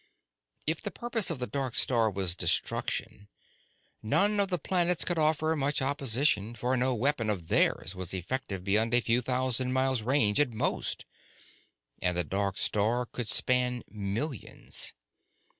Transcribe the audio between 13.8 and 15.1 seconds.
millions.